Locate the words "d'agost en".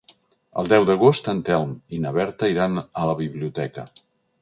0.91-1.45